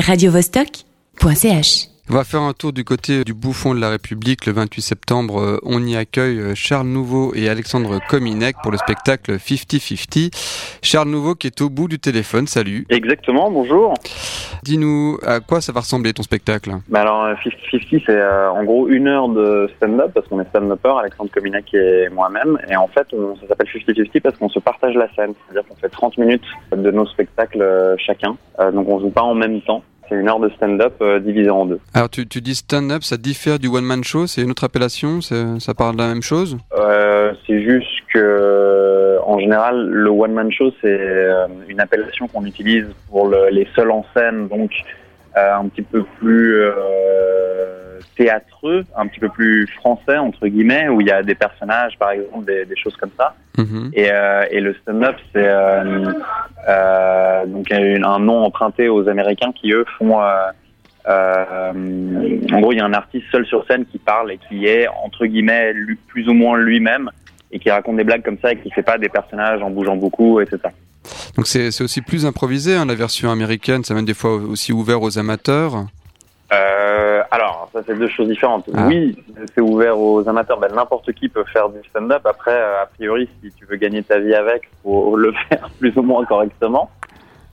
[0.00, 4.44] radiovostok.ch On va faire un tour du côté du bouffon de la République.
[4.44, 8.76] Le 28 septembre, euh, on y accueille euh, Charles Nouveau et Alexandre Kominek pour le
[8.76, 10.30] spectacle 50-50.
[10.82, 12.84] Charles Nouveau qui est au bout du téléphone, salut.
[12.90, 13.94] Exactement, bonjour.
[14.62, 16.72] Dis-nous à quoi ça va ressembler ton spectacle?
[16.88, 20.94] Bah alors 50-50 c'est euh, en gros une heure de stand-up parce qu'on est stand-upper,
[21.00, 22.58] Alexandre Kominek et moi-même.
[22.70, 25.34] Et en fait on, ça s'appelle 50-50 parce qu'on se partage la scène.
[25.46, 26.44] C'est-à-dire qu'on fait 30 minutes
[26.74, 28.36] de nos spectacles euh, chacun.
[28.58, 29.82] Euh, donc on joue pas en même temps.
[30.08, 31.80] C'est une heure de stand-up euh, divisée en deux.
[31.94, 35.74] Alors tu, tu dis stand-up, ça diffère du one-man show, c'est une autre appellation, ça
[35.74, 36.58] parle de la même chose?
[36.78, 42.44] Euh, c'est juste que, en général, le one man show c'est euh, une appellation qu'on
[42.44, 44.70] utilise pour le- les seuls en scène, donc
[45.36, 46.72] euh, un petit peu plus euh,
[48.16, 52.10] théâtreux, un petit peu plus français entre guillemets, où il y a des personnages, par
[52.10, 53.34] exemple, des, des choses comme ça.
[53.58, 53.90] Mhm.
[53.92, 56.12] Et, euh, et le stand-up c'est euh,
[56.68, 60.18] euh, donc un, nom emprunté aux Américains qui eux font
[61.06, 64.88] en gros, il y a un artiste seul sur scène qui parle et qui est
[65.04, 67.10] entre guillemets lui- plus ou moins lui-même
[67.52, 69.96] et qui raconte des blagues comme ça et qui fait pas des personnages en bougeant
[69.96, 70.58] beaucoup, etc.
[71.36, 74.72] Donc c'est c'est aussi plus improvisé, hein, la version américaine, ça même des fois aussi
[74.72, 75.86] ouvert aux amateurs?
[76.52, 77.13] Euh,
[77.74, 78.68] ça c'est deux choses différentes.
[78.72, 78.86] Ah.
[78.86, 79.18] Oui,
[79.54, 80.58] c'est ouvert aux amateurs.
[80.58, 82.22] Ben, N'importe qui peut faire du stand-up.
[82.24, 85.94] Après, euh, a priori, si tu veux gagner ta vie avec, faut le faire plus
[85.96, 86.90] ou moins correctement.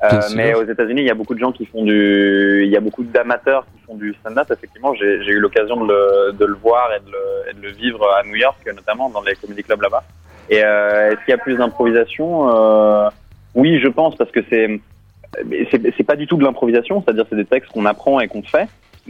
[0.03, 2.77] Euh, mais aux États-Unis, il y a beaucoup de gens qui font du, il y
[2.77, 4.49] a beaucoup d'amateurs qui font du stand-up.
[4.51, 7.61] Effectivement, j'ai j'ai eu l'occasion de le, de le voir et de le, et de
[7.61, 10.03] le vivre à New York, notamment dans les comedy clubs là-bas.
[10.49, 13.09] Et euh, est-ce qu'il y a plus d'improvisation euh,
[13.53, 14.79] Oui, je pense parce que c'est
[15.71, 18.41] c'est c'est pas du tout de l'improvisation, c'est-à-dire c'est des textes qu'on apprend et qu'on
[18.41, 18.67] fait.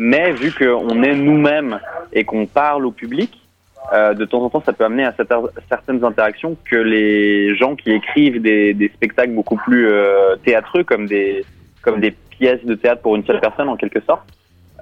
[0.09, 1.79] Mais vu qu'on est nous-mêmes
[2.11, 3.31] et qu'on parle au public,
[3.93, 5.13] euh, de temps en temps, ça peut amener à
[5.69, 11.05] certaines interactions que les gens qui écrivent des, des spectacles beaucoup plus euh, théâtreux, comme
[11.05, 11.45] des
[11.83, 14.23] comme des pièces de théâtre pour une seule personne en quelque sorte,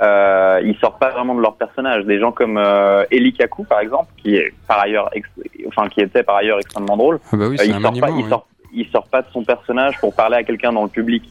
[0.01, 2.05] euh, ils sortent pas vraiment de leur personnage.
[2.05, 5.29] Des gens comme euh, Eli Kaku, par exemple, qui est par ailleurs, ex-
[5.67, 7.19] enfin qui était par ailleurs extrêmement drôle.
[7.33, 10.13] Ah bah oui, Euh, il sort pas, sort, il sort pas de son personnage pour
[10.15, 11.23] parler à quelqu'un dans le public,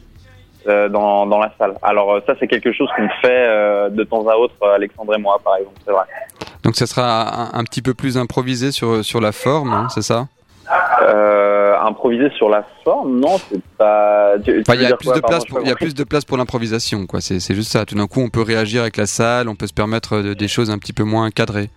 [0.66, 1.74] euh, dans, dans la salle.
[1.82, 5.18] Alors euh, ça, c'est quelque chose qu'on fait euh, de temps à autre, Alexandre et
[5.18, 6.04] moi, par exemple, c'est vrai.
[6.64, 10.02] Donc ça sera un, un petit peu plus improvisé sur, sur la forme, hein, c'est
[10.02, 10.26] ça?
[11.00, 14.34] Euh, improviser sur la forme, non, c'est pas.
[14.36, 16.36] Enfin, il y a plus quoi de Pardon, pour, y a plus de place pour
[16.36, 17.22] l'improvisation, quoi.
[17.22, 17.86] C'est c'est juste ça.
[17.86, 20.48] Tout d'un coup, on peut réagir avec la salle, on peut se permettre de- des
[20.48, 21.70] choses un petit peu moins cadrées.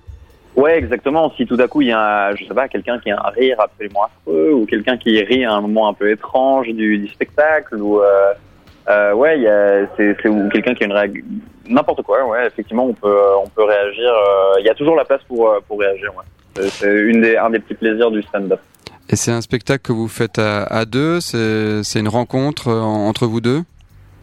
[0.58, 1.32] Ouais, exactement.
[1.38, 3.56] Si tout d'un coup il y a, je sais pas, quelqu'un qui a un rire
[3.60, 7.76] absolument affreux, ou quelqu'un qui rit à un moment un peu étrange du, du spectacle,
[7.76, 8.34] ou euh,
[8.92, 9.38] euh, ouais,
[9.98, 10.16] c'est,
[10.52, 11.24] quelqu'un qui a une réaction,
[11.68, 12.26] n'importe quoi.
[12.26, 14.10] Ouais, effectivement, on peut, on peut réagir.
[14.10, 16.12] euh, Il y a toujours la place pour, euh, pour réagir.
[16.18, 16.64] Ouais.
[16.70, 18.60] C'est, une des, un des petits plaisirs du stand-up.
[19.10, 21.20] Et c'est un spectacle que vous faites à, à deux.
[21.22, 23.62] C'est c'est une rencontre euh, en- entre vous deux?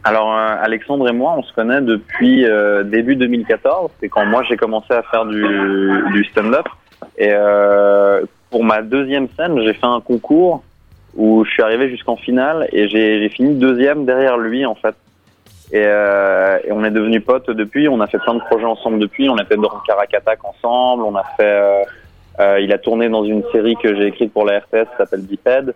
[0.03, 3.91] Alors euh, Alexandre et moi, on se connaît depuis euh, début 2014.
[3.99, 5.43] C'est quand moi j'ai commencé à faire du,
[6.13, 6.65] du stand-up.
[7.17, 10.63] Et euh, pour ma deuxième scène, j'ai fait un concours
[11.19, 14.95] où je suis arrivé jusqu'en finale et j'ai fini deuxième derrière lui en fait.
[15.71, 17.89] Et, euh, et on est devenus potes depuis.
[17.89, 19.29] On a fait plein de projets ensemble depuis.
[19.29, 21.03] On a fait dans Caracatak ensemble.
[21.03, 21.43] On a fait.
[21.43, 21.83] euh,
[22.39, 25.75] euh, il a tourné dans une série que j'ai écrite pour la RTS s'appelle Biped.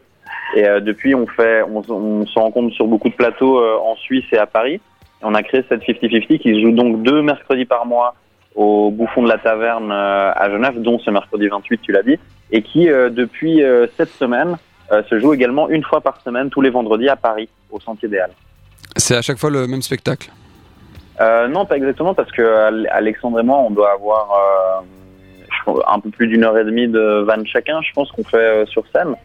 [0.55, 4.45] Et depuis, on fait, on, se rencontre sur beaucoup de plateaux en Suisse et à
[4.45, 4.75] Paris.
[4.75, 8.15] Et on a créé cette 50-50 qui se joue donc deux mercredis par mois
[8.55, 12.19] au Bouffon de la Taverne à Genève, dont ce mercredi 28, tu l'as dit,
[12.51, 13.63] et qui depuis
[13.97, 14.57] cette semaine
[15.09, 18.19] se joue également une fois par semaine, tous les vendredis à Paris, au Sentier des
[18.19, 18.31] Halles.
[18.97, 20.29] C'est à chaque fois le même spectacle?
[21.21, 24.83] Euh, non, pas exactement, parce que Al- Alexandre et moi, on doit avoir
[25.67, 28.37] euh, un peu plus d'une heure et demie de van chacun, je pense qu'on fait
[28.37, 29.15] euh, sur scène.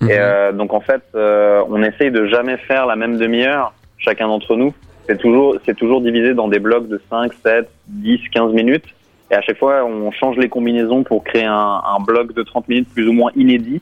[0.00, 0.10] Mhm.
[0.10, 4.28] Et euh, donc en fait, euh, on essaye de jamais faire la même demi-heure chacun
[4.28, 4.74] d'entre nous.
[5.08, 8.84] C'est toujours, c'est toujours divisé dans des blocs de 5, 7, 10, 15 minutes.
[9.30, 12.68] Et à chaque fois, on change les combinaisons pour créer un, un bloc de 30
[12.68, 13.80] minutes plus ou moins inédit.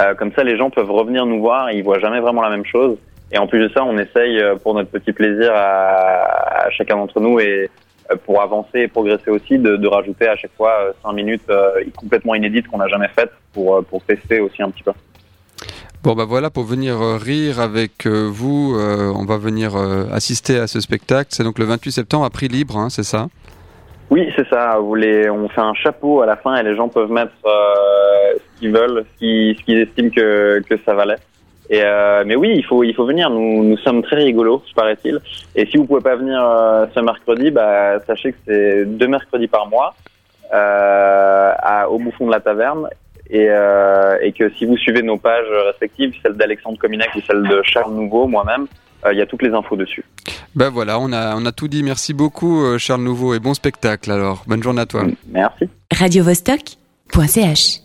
[0.00, 2.50] Euh, comme ça, les gens peuvent revenir nous voir et ils voient jamais vraiment la
[2.50, 2.96] même chose.
[3.32, 6.96] Et en plus de ça, on essaye euh, pour notre petit plaisir à, à chacun
[6.96, 7.68] d'entre nous et
[8.10, 11.72] euh, pour avancer et progresser aussi de, de rajouter à chaque fois 5 minutes euh,
[11.96, 14.92] complètement inédites qu'on n'a jamais faites pour, pour tester aussi un petit peu.
[16.04, 18.76] Bon bah voilà pour venir rire avec vous.
[18.78, 19.72] euh, on va venir
[20.12, 21.30] assister à ce spectacle.
[21.32, 23.26] C'est donc le 28 septembre à prix libre, hein, c'est ça?
[24.08, 24.78] Oui, c'est ça.
[24.78, 28.38] Vous les- on fait un chapeau à la fin et les gens peuvent mettre euh,
[28.58, 31.18] qu'ils veulent, ce qu'ils, estiment que, que ça valait.
[31.70, 33.28] Et euh, mais oui, il faut il faut venir.
[33.28, 35.20] Nous nous sommes très rigolos, paraît-il.
[35.54, 39.48] Et si vous pouvez pas venir euh, ce mercredi, bah sachez que c'est deux mercredis
[39.48, 39.94] par mois
[40.52, 42.88] euh, à, au bouffon de la taverne.
[43.30, 47.42] Et, euh, et que si vous suivez nos pages respectives, celle d'Alexandre Cominac et celle
[47.42, 48.66] de Charles Nouveau, moi-même,
[49.04, 50.02] euh, il y a toutes les infos dessus.
[50.54, 51.82] Ben voilà, on a, on a tout dit.
[51.82, 54.44] Merci beaucoup, Charles Nouveau, et bon spectacle alors.
[54.46, 55.02] Bonne journée à toi.
[55.30, 55.68] Merci.
[55.92, 56.78] Radio -Vostok
[57.26, 57.82] .ch